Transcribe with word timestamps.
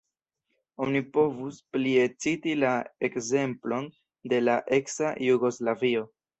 Oni 0.85 1.01
povus 1.17 1.59
plie 1.75 2.07
citi 2.25 2.57
la 2.63 2.73
ekzemplon 3.11 3.89
de 4.35 4.43
la 4.49 4.59
eksa 4.83 5.15
Jugoslavio. 5.31 6.07